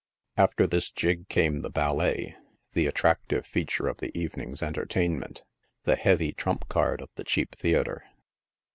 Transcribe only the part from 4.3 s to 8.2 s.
ing's entertainment— the heavy trump card of the cheap thsatrc.